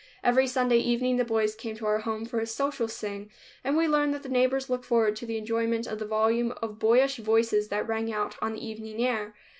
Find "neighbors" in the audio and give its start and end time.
4.29-4.67